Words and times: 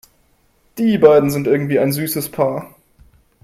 Die 0.79 0.97
beiden 0.97 1.29
sind 1.29 1.45
irgendwie 1.45 1.77
ein 1.77 1.91
süßes 1.91 2.29
Paar. 2.31 2.73